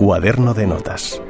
Cuaderno 0.00 0.54
de 0.54 0.66
notas. 0.66 1.20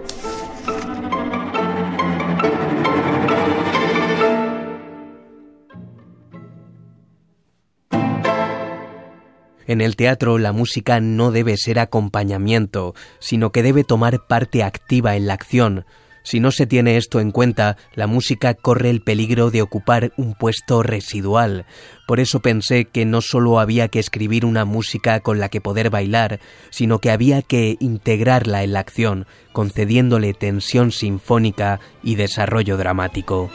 En 9.66 9.80
el 9.80 9.96
teatro 9.96 10.38
la 10.38 10.52
música 10.52 11.00
no 11.00 11.32
debe 11.32 11.56
ser 11.56 11.80
acompañamiento, 11.80 12.94
sino 13.18 13.50
que 13.50 13.64
debe 13.64 13.82
tomar 13.82 14.28
parte 14.28 14.62
activa 14.62 15.16
en 15.16 15.26
la 15.26 15.34
acción. 15.34 15.84
Si 16.22 16.40
no 16.40 16.50
se 16.50 16.66
tiene 16.66 16.96
esto 16.96 17.20
en 17.20 17.30
cuenta, 17.30 17.76
la 17.94 18.06
música 18.06 18.54
corre 18.54 18.90
el 18.90 19.00
peligro 19.00 19.50
de 19.50 19.62
ocupar 19.62 20.12
un 20.16 20.34
puesto 20.34 20.82
residual. 20.82 21.66
Por 22.06 22.20
eso 22.20 22.40
pensé 22.40 22.84
que 22.84 23.04
no 23.04 23.20
solo 23.20 23.58
había 23.60 23.88
que 23.88 23.98
escribir 23.98 24.44
una 24.44 24.64
música 24.64 25.20
con 25.20 25.38
la 25.38 25.48
que 25.48 25.60
poder 25.60 25.90
bailar, 25.90 26.40
sino 26.70 26.98
que 26.98 27.10
había 27.10 27.42
que 27.42 27.76
integrarla 27.80 28.62
en 28.62 28.72
la 28.72 28.80
acción, 28.80 29.26
concediéndole 29.52 30.34
tensión 30.34 30.92
sinfónica 30.92 31.80
y 32.02 32.16
desarrollo 32.16 32.76
dramático. 32.76 33.50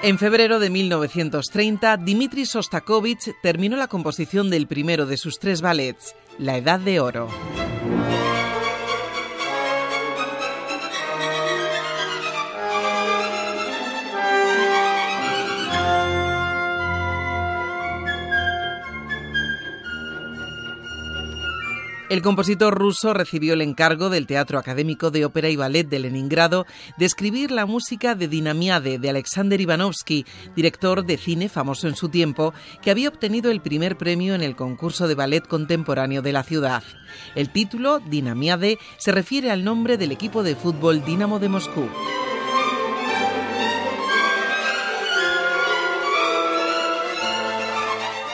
En 0.00 0.16
febrero 0.16 0.60
de 0.60 0.70
1930, 0.70 1.96
Dmitri 1.96 2.46
Sostakovich 2.46 3.34
terminó 3.42 3.76
la 3.76 3.88
composición 3.88 4.48
del 4.48 4.68
primero 4.68 5.06
de 5.06 5.16
sus 5.16 5.40
tres 5.40 5.60
ballets, 5.60 6.14
La 6.38 6.56
Edad 6.56 6.78
de 6.78 7.00
Oro. 7.00 7.28
El 22.08 22.22
compositor 22.22 22.74
ruso 22.74 23.12
recibió 23.12 23.52
el 23.52 23.60
encargo 23.60 24.08
del 24.08 24.26
Teatro 24.26 24.58
Académico 24.58 25.10
de 25.10 25.26
Ópera 25.26 25.50
y 25.50 25.56
Ballet 25.56 25.86
de 25.86 25.98
Leningrado 25.98 26.64
de 26.96 27.04
escribir 27.04 27.50
la 27.50 27.66
música 27.66 28.14
de 28.14 28.28
Dinamiade 28.28 28.98
de 28.98 29.10
Alexander 29.10 29.60
Ivanovsky, 29.60 30.24
director 30.56 31.04
de 31.04 31.18
cine 31.18 31.50
famoso 31.50 31.86
en 31.86 31.96
su 31.96 32.08
tiempo, 32.08 32.54
que 32.80 32.90
había 32.90 33.10
obtenido 33.10 33.50
el 33.50 33.60
primer 33.60 33.98
premio 33.98 34.34
en 34.34 34.42
el 34.42 34.56
concurso 34.56 35.06
de 35.06 35.16
ballet 35.16 35.46
contemporáneo 35.46 36.22
de 36.22 36.32
la 36.32 36.44
ciudad. 36.44 36.82
El 37.34 37.50
título, 37.50 38.00
Dinamiade, 38.00 38.78
se 38.96 39.12
refiere 39.12 39.50
al 39.50 39.62
nombre 39.62 39.98
del 39.98 40.10
equipo 40.10 40.42
de 40.42 40.56
fútbol 40.56 41.04
Dinamo 41.04 41.38
de 41.38 41.50
Moscú. 41.50 41.88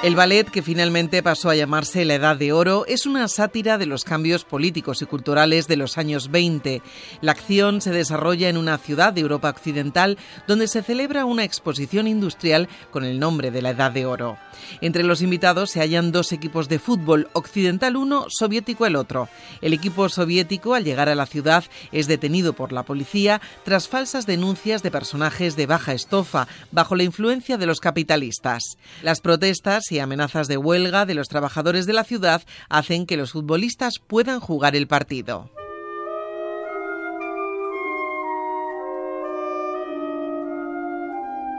El 0.04 0.16
ballet, 0.16 0.50
que 0.50 0.60
finalmente 0.60 1.22
pasó 1.22 1.48
a 1.48 1.54
llamarse 1.54 2.04
La 2.04 2.16
Edad 2.16 2.36
de 2.36 2.52
Oro, 2.52 2.84
es 2.86 3.06
una 3.06 3.26
sátira 3.26 3.78
de 3.78 3.86
los 3.86 4.04
cambios 4.04 4.44
políticos 4.44 5.00
y 5.00 5.06
culturales 5.06 5.66
de 5.66 5.78
los 5.78 5.96
años 5.96 6.30
20. 6.30 6.82
La 7.22 7.32
acción 7.32 7.80
se 7.80 7.90
desarrolla 7.90 8.50
en 8.50 8.58
una 8.58 8.76
ciudad 8.76 9.14
de 9.14 9.22
Europa 9.22 9.48
Occidental 9.48 10.18
donde 10.46 10.68
se 10.68 10.82
celebra 10.82 11.24
una 11.24 11.44
exposición 11.44 12.06
industrial 12.06 12.68
con 12.90 13.04
el 13.04 13.18
nombre 13.18 13.50
de 13.50 13.62
La 13.62 13.70
Edad 13.70 13.92
de 13.92 14.04
Oro. 14.04 14.36
Entre 14.82 15.04
los 15.04 15.22
invitados 15.22 15.70
se 15.70 15.80
hallan 15.80 16.12
dos 16.12 16.32
equipos 16.32 16.68
de 16.68 16.78
fútbol, 16.78 17.30
occidental 17.32 17.96
uno, 17.96 18.26
soviético 18.28 18.84
el 18.84 18.96
otro. 18.96 19.30
El 19.62 19.72
equipo 19.72 20.10
soviético, 20.10 20.74
al 20.74 20.84
llegar 20.84 21.08
a 21.08 21.14
la 21.14 21.24
ciudad, 21.24 21.64
es 21.92 22.08
detenido 22.08 22.52
por 22.52 22.72
la 22.72 22.82
policía 22.82 23.40
tras 23.64 23.88
falsas 23.88 24.26
denuncias 24.26 24.82
de 24.82 24.90
personajes 24.90 25.56
de 25.56 25.64
baja 25.64 25.94
estofa, 25.94 26.46
bajo 26.72 26.94
la 26.94 27.04
influencia 27.04 27.56
de 27.56 27.64
los 27.64 27.80
capitalistas. 27.80 28.76
Las 29.02 29.22
protestas 29.22 29.93
y 29.94 30.00
amenazas 30.00 30.48
de 30.48 30.56
huelga 30.56 31.06
de 31.06 31.14
los 31.14 31.28
trabajadores 31.28 31.86
de 31.86 31.92
la 31.92 32.04
ciudad 32.04 32.42
hacen 32.68 33.06
que 33.06 33.16
los 33.16 33.32
futbolistas 33.32 33.98
puedan 33.98 34.40
jugar 34.40 34.76
el 34.76 34.86
partido. 34.86 35.50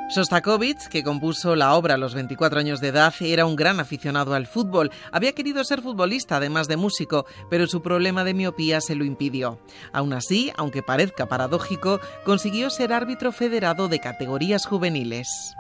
Sostakovich, 0.08 0.88
que 0.88 1.04
compuso 1.04 1.56
la 1.56 1.74
obra 1.74 1.96
a 1.96 1.98
los 1.98 2.14
24 2.14 2.60
años 2.60 2.80
de 2.80 2.90
edad, 2.90 3.14
era 3.20 3.46
un 3.46 3.56
gran 3.56 3.80
aficionado 3.80 4.36
al 4.36 4.46
fútbol. 4.46 4.92
Había 5.12 5.34
querido 5.34 5.64
ser 5.64 5.82
futbolista, 5.82 6.38
además 6.38 6.68
de 6.68 6.78
músico, 6.78 7.26
pero 7.50 7.66
su 7.66 7.82
problema 7.82 8.24
de 8.24 8.36
miopía 8.36 8.82
se 8.82 8.96
lo 8.96 9.04
impidió. 9.04 9.60
Aún 9.94 10.14
así, 10.14 10.52
aunque 10.58 10.84
parezca 10.84 11.26
paradójico, 11.26 12.00
consiguió 12.24 12.70
ser 12.70 12.94
árbitro 12.94 13.32
federado 13.32 13.88
de 13.88 14.00
categorías 14.00 14.68
juveniles. 14.68 15.56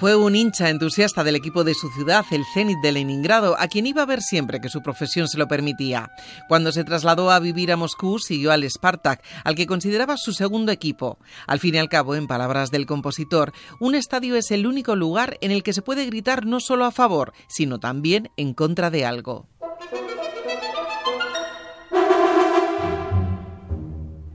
Fue 0.00 0.16
un 0.16 0.34
hincha 0.34 0.70
entusiasta 0.70 1.24
del 1.24 1.36
equipo 1.36 1.62
de 1.62 1.74
su 1.74 1.90
ciudad, 1.90 2.24
el 2.30 2.46
Zenit 2.54 2.78
de 2.80 2.90
Leningrado, 2.90 3.54
a 3.60 3.68
quien 3.68 3.86
iba 3.86 4.00
a 4.00 4.06
ver 4.06 4.22
siempre 4.22 4.58
que 4.58 4.70
su 4.70 4.80
profesión 4.80 5.28
se 5.28 5.36
lo 5.36 5.46
permitía. 5.46 6.10
Cuando 6.48 6.72
se 6.72 6.84
trasladó 6.84 7.30
a 7.30 7.38
vivir 7.38 7.70
a 7.70 7.76
Moscú, 7.76 8.18
siguió 8.18 8.50
al 8.50 8.64
Spartak, 8.64 9.22
al 9.44 9.56
que 9.56 9.66
consideraba 9.66 10.16
su 10.16 10.32
segundo 10.32 10.72
equipo. 10.72 11.18
Al 11.46 11.58
fin 11.58 11.74
y 11.74 11.78
al 11.78 11.90
cabo, 11.90 12.14
en 12.14 12.28
palabras 12.28 12.70
del 12.70 12.86
compositor, 12.86 13.52
un 13.78 13.94
estadio 13.94 14.36
es 14.36 14.50
el 14.50 14.66
único 14.66 14.96
lugar 14.96 15.36
en 15.42 15.50
el 15.50 15.62
que 15.62 15.74
se 15.74 15.82
puede 15.82 16.06
gritar 16.06 16.46
no 16.46 16.60
solo 16.60 16.86
a 16.86 16.92
favor, 16.92 17.34
sino 17.46 17.78
también 17.78 18.30
en 18.38 18.54
contra 18.54 18.88
de 18.88 19.04
algo. 19.04 19.49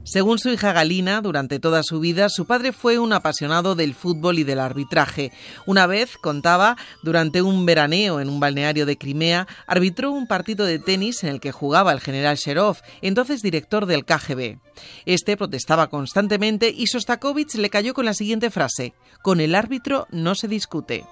Según 0.06 0.38
su 0.38 0.50
hija 0.50 0.72
Galina, 0.72 1.20
durante 1.20 1.58
toda 1.58 1.82
su 1.82 1.98
vida, 1.98 2.28
su 2.28 2.46
padre 2.46 2.70
fue 2.70 3.00
un 3.00 3.12
apasionado 3.12 3.74
del 3.74 3.92
fútbol 3.92 4.38
y 4.38 4.44
del 4.44 4.60
arbitraje. 4.60 5.32
Una 5.66 5.88
vez, 5.88 6.16
contaba, 6.16 6.76
durante 7.02 7.42
un 7.42 7.66
veraneo 7.66 8.20
en 8.20 8.28
un 8.28 8.38
balneario 8.38 8.86
de 8.86 8.96
Crimea, 8.96 9.48
arbitró 9.66 10.12
un 10.12 10.28
partido 10.28 10.64
de 10.64 10.78
tenis 10.78 11.24
en 11.24 11.30
el 11.30 11.40
que 11.40 11.50
jugaba 11.50 11.90
el 11.90 12.00
general 12.00 12.36
Sherov, 12.36 12.76
entonces 13.02 13.42
director 13.42 13.86
del 13.86 14.04
KGB. 14.04 14.60
Este 15.06 15.36
protestaba 15.36 15.88
constantemente 15.88 16.70
y 16.70 16.86
Sostakovich 16.86 17.56
le 17.56 17.68
cayó 17.68 17.92
con 17.92 18.04
la 18.04 18.14
siguiente 18.14 18.50
frase: 18.50 18.94
Con 19.22 19.40
el 19.40 19.56
árbitro 19.56 20.06
no 20.12 20.36
se 20.36 20.46
discute. 20.46 21.04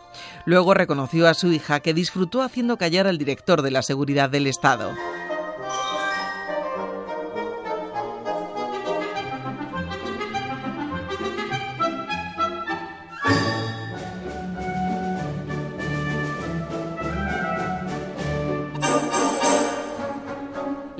Luego 0.47 0.72
reconoció 0.72 1.26
a 1.26 1.34
su 1.34 1.53
hija 1.53 1.81
que 1.81 1.94
disfrutó 1.94 2.43
haciendo 2.43 2.76
callar 2.76 3.09
al 3.09 3.19
director 3.19 3.62
de 3.62 3.72
la 3.72 3.82
seguridad 3.82 4.31
del 4.31 4.47
Estado. 4.47 4.93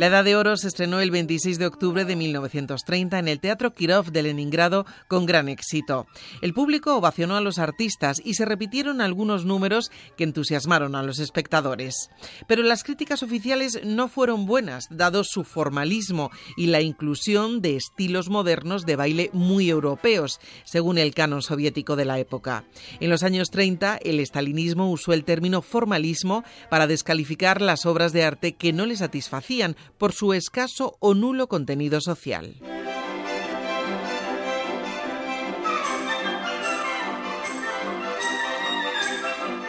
La 0.05 0.09
Edad 0.09 0.25
de 0.25 0.37
Oro 0.37 0.55
se 0.59 0.69
estrenó 0.69 1.01
el 1.01 1.11
26 1.11 1.59
de 1.59 1.65
octubre 1.65 2.05
de 2.05 2.15
1930 2.15 3.19
en 3.19 3.27
el 3.27 3.41
Teatro 3.41 3.73
Kirov 3.73 4.13
de 4.13 4.23
Leningrado 4.23 4.85
con 5.09 5.25
gran 5.25 5.49
éxito. 5.49 6.07
El 6.43 6.53
público 6.53 6.95
ovacionó 6.95 7.39
a 7.39 7.41
los 7.41 7.59
artistas 7.59 8.21
y 8.23 8.35
se 8.35 8.45
repitieron 8.45 9.01
algunos 9.01 9.47
números 9.47 9.91
que 10.19 10.25
entusiasmaron 10.25 10.95
a 10.95 11.03
los 11.03 11.21
espectadores. 11.21 12.11
Pero 12.47 12.63
las 12.63 12.85
críticas 12.85 13.23
oficiales 13.23 13.81
no 13.83 14.09
fueron 14.09 14.45
buenas, 14.45 14.89
dado 14.91 15.25
su 15.25 15.43
formalismo 15.43 16.31
y 16.59 16.67
la 16.67 16.83
inclusión 16.83 17.63
de 17.63 17.77
estilos 17.77 18.29
modernos 18.29 18.85
de 18.85 18.97
baile 18.97 19.31
muy 19.33 19.71
europeos, 19.71 20.39
según 20.65 20.99
el 20.99 21.15
canon 21.15 21.41
soviético 21.41 21.97
de 21.97 22.05
la 22.05 22.19
época. 22.19 22.65
En 23.01 23.09
los 23.09 23.23
años 23.23 23.49
30, 23.49 24.01
el 24.03 24.21
estalinismo 24.21 24.91
usó 24.91 25.15
el 25.15 25.25
término 25.25 25.63
formalismo 25.63 26.45
para 26.69 26.87
descalificar 26.87 27.63
las 27.63 27.87
obras 27.87 28.13
de 28.13 28.25
arte 28.25 28.53
que 28.53 28.75
no 28.75 28.85
le 28.85 28.97
satisfacían 28.97 29.77
por 29.99 30.13
su 30.13 30.33
escaso 30.33 30.97
o 31.01 31.15
nulo 31.15 31.49
contenido 31.49 32.01
social. 32.01 32.57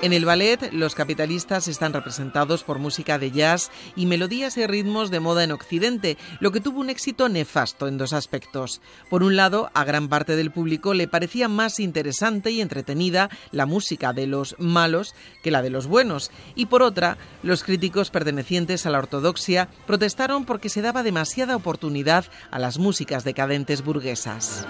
En 0.05 0.13
el 0.13 0.23
ballet, 0.23 0.71
los 0.71 0.93
capitalistas 0.93 1.67
están 1.67 1.91
representados 1.91 2.63
por 2.63 2.77
música 2.77 3.17
de 3.17 3.31
jazz 3.31 3.71
y 3.95 4.05
melodías 4.05 4.55
y 4.55 4.67
ritmos 4.67 5.09
de 5.09 5.19
moda 5.19 5.43
en 5.43 5.51
Occidente, 5.51 6.19
lo 6.39 6.51
que 6.51 6.61
tuvo 6.61 6.79
un 6.79 6.91
éxito 6.91 7.27
nefasto 7.27 7.87
en 7.87 7.97
dos 7.97 8.13
aspectos. 8.13 8.81
Por 9.09 9.23
un 9.23 9.35
lado, 9.35 9.71
a 9.73 9.83
gran 9.83 10.07
parte 10.07 10.35
del 10.35 10.51
público 10.51 10.93
le 10.93 11.07
parecía 11.07 11.47
más 11.47 11.79
interesante 11.79 12.51
y 12.51 12.61
entretenida 12.61 13.31
la 13.49 13.65
música 13.65 14.13
de 14.13 14.27
los 14.27 14.55
malos 14.59 15.15
que 15.41 15.49
la 15.49 15.63
de 15.63 15.71
los 15.71 15.87
buenos, 15.87 16.29
y 16.53 16.67
por 16.67 16.83
otra, 16.83 17.17
los 17.41 17.63
críticos 17.63 18.11
pertenecientes 18.11 18.85
a 18.85 18.91
la 18.91 18.99
ortodoxia 18.99 19.69
protestaron 19.87 20.45
porque 20.45 20.69
se 20.69 20.83
daba 20.83 21.01
demasiada 21.01 21.55
oportunidad 21.55 22.25
a 22.51 22.59
las 22.59 22.77
músicas 22.77 23.23
decadentes 23.23 23.83
burguesas. 23.83 24.67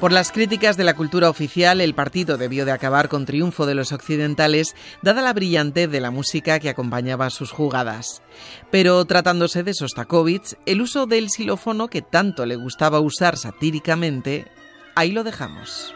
Por 0.00 0.12
las 0.12 0.30
críticas 0.30 0.76
de 0.76 0.84
la 0.84 0.94
cultura 0.94 1.30
oficial, 1.30 1.80
el 1.80 1.94
partido 1.94 2.36
debió 2.36 2.66
de 2.66 2.72
acabar 2.72 3.08
con 3.08 3.24
triunfo 3.24 3.64
de 3.64 3.74
los 3.74 3.92
occidentales, 3.92 4.76
dada 5.00 5.22
la 5.22 5.32
brillantez 5.32 5.90
de 5.90 6.00
la 6.00 6.10
música 6.10 6.60
que 6.60 6.68
acompañaba 6.68 7.30
sus 7.30 7.50
jugadas. 7.50 8.22
Pero 8.70 9.02
tratándose 9.06 9.62
de 9.62 9.72
Sostakovich, 9.72 10.58
el 10.66 10.82
uso 10.82 11.06
del 11.06 11.30
xilófono 11.30 11.88
que 11.88 12.02
tanto 12.02 12.44
le 12.44 12.56
gustaba 12.56 13.00
usar 13.00 13.38
satíricamente, 13.38 14.46
ahí 14.94 15.12
lo 15.12 15.24
dejamos. 15.24 15.94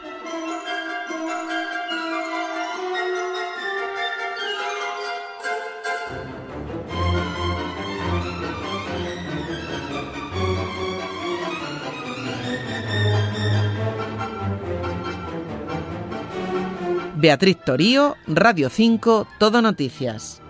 Beatriz 17.20 17.58
Torío, 17.62 18.16
Radio 18.26 18.70
5, 18.70 19.26
Todo 19.38 19.60
Noticias. 19.60 20.40